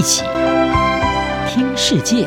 [0.00, 0.22] 一起
[1.46, 2.24] 听世界，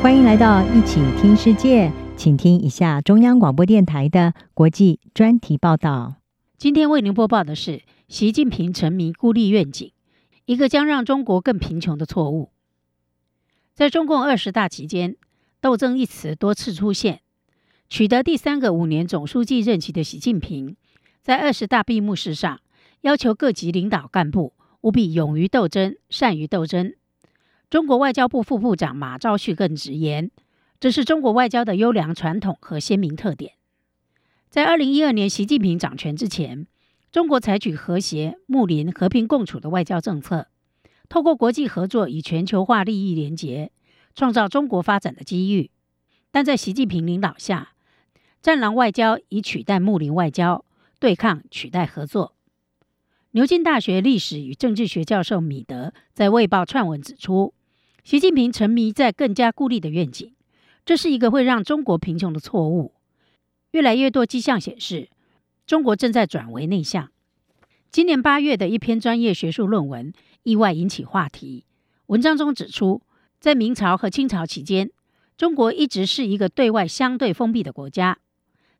[0.00, 6.14] 欢迎来到一起听世界，请听一下中央广播电台的国际专题报道。
[6.56, 9.92] 今天为您播报的是：习近平沉迷孤立愿景，
[10.46, 12.48] 一个将让中国更贫穷的错误。
[13.74, 15.16] 在中共二十大期间，
[15.60, 17.20] 斗争一词多次出现。
[17.90, 20.78] 取得第三个五年总书记任期的习近平，
[21.22, 22.60] 在二十大闭幕式上，
[23.04, 26.94] 要求各级领导干部务必勇于斗争、善于斗争。
[27.68, 30.30] 中国外交部副部长马朝旭更直言，
[30.80, 33.52] 这是中国外交的优良传统和鲜明特点。
[34.48, 36.66] 在二零一二年习近平掌权之前，
[37.12, 40.46] 中国采取和谐、睦邻、和平共处的外交政策，
[41.10, 43.70] 透过国际合作与全球化利益连结，
[44.14, 45.70] 创造中国发展的机遇。
[46.30, 47.74] 但在习近平领导下，
[48.40, 50.64] 战狼外交已取代睦邻外交，
[50.98, 52.33] 对抗取代合作。
[53.34, 57.52] 牛津大学历史与政治学教授米德在《卫报》撰文指出，
[58.04, 60.32] 习近平沉迷在更加孤立的愿景，
[60.84, 62.94] 这是一个会让中国贫穷的错误。
[63.72, 65.08] 越来越多迹象显示，
[65.66, 67.10] 中国正在转为内向。
[67.90, 70.12] 今年八月的一篇专业学术论文
[70.44, 71.64] 意外引起话题。
[72.06, 73.02] 文章中指出，
[73.40, 74.92] 在明朝和清朝期间，
[75.36, 78.18] 中国一直是一个对外相对封闭的国家。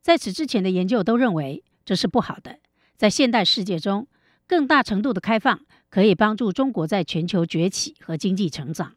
[0.01, 2.61] 在此之前的研究都认为这是不好的。
[2.97, 4.07] 在现代世界中，
[4.47, 8.95] 更大程度的开放可以帮助中国在全球崛起和经济成长，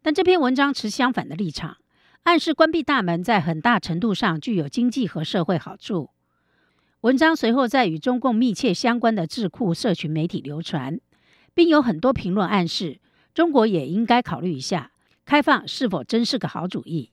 [0.00, 1.78] 但这篇文章持相反的立场，
[2.22, 6.10] 暗示关闭大门在很大程度上具有经济和社会好处。
[7.00, 11.00] 文章随后在与中共密切相关的智库社群媒体流传，
[11.52, 13.00] 并有很多评论暗示
[13.34, 14.92] 中国也应该考虑一下
[15.24, 17.10] 开放是否真是个好主意。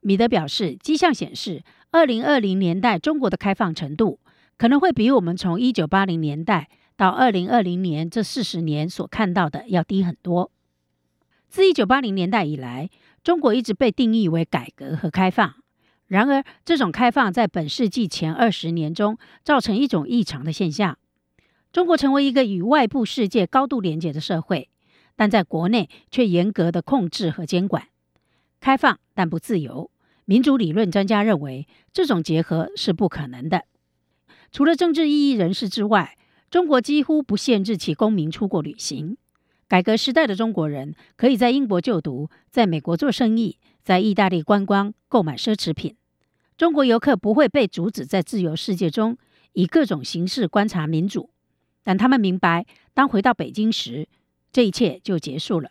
[0.00, 4.20] 米德表示，迹象显示，二零二零年代中国的开放程度。
[4.58, 10.50] 可能会比我们从一九八零年代到二零二零年这四十年所看到的要低很多。
[11.48, 12.90] 自一九八零年代以来，
[13.22, 15.54] 中国一直被定义为改革和开放。
[16.08, 20.98] 然而，这种开放在本世纪前二十年中造成一种异常的现象：
[21.70, 24.68] 中国成为一个与外部世界高度连接的社会，
[25.14, 27.88] 但在国内却严格的控制和监管。
[28.58, 29.90] 开放但不自由。
[30.24, 33.64] 民主理论专家认为，这种结合是不可能的。
[34.50, 36.16] 除了政治异议人士之外，
[36.50, 39.16] 中国几乎不限制其公民出国旅行。
[39.68, 45.94] 改革时代的中国人可以在英国就读，在美国做生意，在意大利观光、购买奢侈品。
[46.56, 49.18] 中国游客不会被阻止在自由世界中
[49.52, 51.28] 以各种形式观察民主，
[51.84, 54.08] 但他们明白，当回到北京时，
[54.50, 55.70] 这一切就结束了。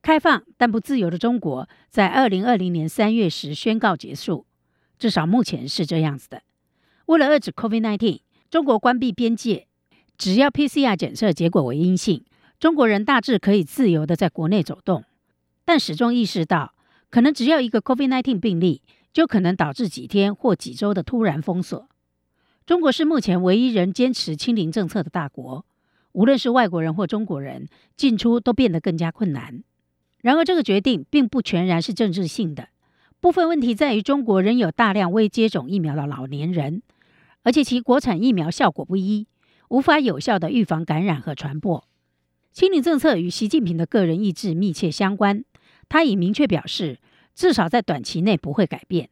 [0.00, 4.46] 开放但不自由的中国，在二零二零年三月时宣告结束，
[4.96, 6.42] 至少目前是这样子的。
[7.08, 8.20] 为了遏制 COVID-19，
[8.50, 9.66] 中国关闭边界，
[10.18, 12.22] 只要 PCR 检测结果为阴性，
[12.60, 15.04] 中国人大致可以自由地在国内走动。
[15.64, 16.74] 但始终意识到，
[17.08, 21.88] 可能只要一个 COVID-19 病例，就可能导致几天或几周的突然封锁。
[22.66, 25.64] 中国是目前唯一仍坚持清零政策的大国，
[26.12, 29.64] 无论是外国人或中国人，进出都变得更加困难。
[30.20, 32.68] 然而，这个决定并不全然是政治性的，
[33.18, 36.82] 部分问题在于中国仍有大量未接种疫苗的老年人。
[37.42, 39.26] 而且其国产疫苗效果不一，
[39.68, 41.84] 无法有效地预防感染和传播。
[42.52, 45.44] 清零政策与习近平的个人意志密切相关，
[45.88, 46.98] 他已明确表示，
[47.34, 49.10] 至少在短期内不会改变。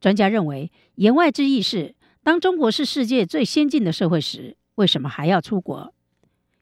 [0.00, 5.94] 专家认为，言外之意是，当中国是世界最先进的社会时，为什么还要出国？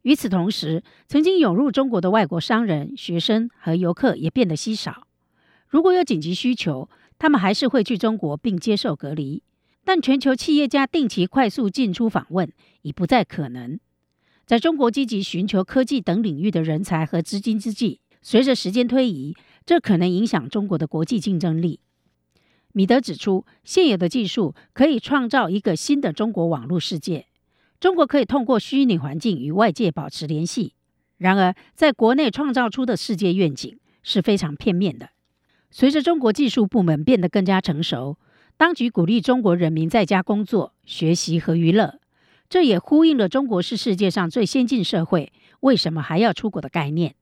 [0.03, 5.07] 与此同时，曾经涌入中国的外国商人、学生和游客也变得稀少。
[5.69, 9.43] 如果有紧急需求，他们还是会去中国并接受隔离。
[9.85, 13.79] 但全球企业家定期快速进出访问已不再可能。
[14.47, 19.35] 在中国积极寻求科技等领域的人才和资金之际，随着时间推移，
[19.65, 21.81] 这可能影响中国的国际竞争力。
[22.73, 27.27] 米德指出，现有的技术可以创造一个新的中国网络世界，
[27.81, 30.75] 中国可以通过虚拟环境与外界保持联系。
[31.19, 35.11] 然而，在国内创造出的世界愿景是非常片面的。
[35.71, 38.19] 随着中国技术部门变得更加成熟。
[38.57, 41.99] 当局鼓励中国人民在家工作、学习和娱乐，
[42.49, 47.15] 这也呼应了中国是世界上最先进社会，为什么还要出国的概念。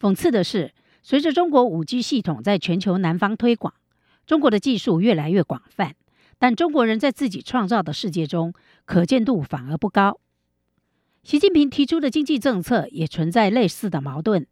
[0.00, 3.74] 讽刺的是，随着中国 5G 系统在全球南方推广，
[4.26, 5.94] 中国的技术越来越广泛，
[6.38, 8.52] 但中国人在自己创造的世界中
[8.84, 10.18] 可见度反而不高。
[11.22, 14.46] 习近平提出的经济政策也存在类似的矛盾。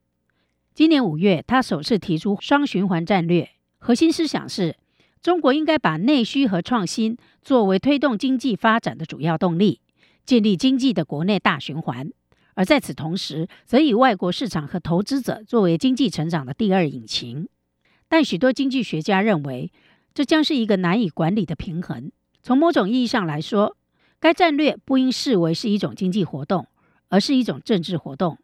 [0.75, 4.77] 今年五月，他首次提出双循环战略，核心思想是。
[5.23, 9.81] 中国应该把内需和创新作为推动经济发展的主要动力，
[10.25, 12.11] 建立经济的国内大循环，
[12.55, 17.49] 而在此同时，则以外国市场和投资者作为经济成长的第二引擎。
[18.09, 19.73] 但许多经济学家认为，
[20.15, 22.13] 这将是一个难以管理的平衡。
[22.43, 23.77] 从某种意义上来说，
[24.21, 26.69] 该战略不应视为是一种经济活动，
[27.09, 28.39] 而是一种政治活动，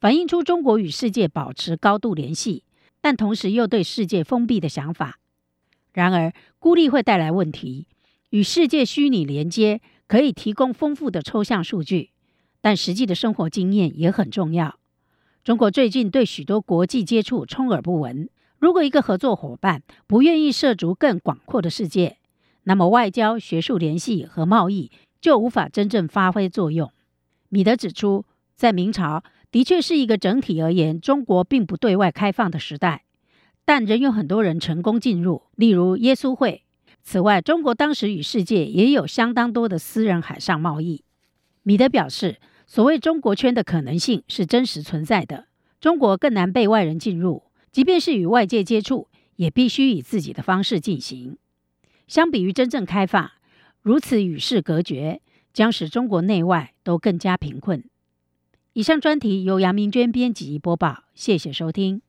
[0.00, 2.62] 反映出中国与世界保持高度联系，
[3.00, 5.18] 但同时又对世界封闭的想法。
[5.98, 7.88] 然而，孤立会带来问题。
[8.30, 12.10] 与世界虚拟连接可以提供丰富的抽象数据，
[12.60, 14.78] 但实际的生活经验也很重要。
[15.42, 18.30] 中国最近对许多国际接触充耳不闻。
[18.60, 22.18] 如果一个合作伙伴不愿意涉足更广阔的世界，
[22.62, 26.92] 那么外交、学术联系和贸易就无法真正发挥作用。
[27.48, 28.24] 米德指出，
[28.54, 33.02] 在明朝的确是一个整体而言中国并不对外开放的时代，
[33.68, 36.64] 但仍有很多人成功进入，例如耶稣会。
[37.02, 41.04] 此外，中国当时与世界也有相当多的私人海上贸易。
[41.64, 45.48] 米德表示，所谓中国圈的可能性是真实存在的，
[45.82, 47.42] 中国更难被外人进入。
[47.70, 51.36] 即便是与外界接触，也必须以自己的方式进行。
[52.06, 53.32] 相比于真正开放，
[53.82, 55.20] 如此与世隔绝，
[55.52, 57.84] 将使中国内外都更加贫困。
[58.72, 62.00] 以上专题由杨明娟编辑播报，谢谢收听。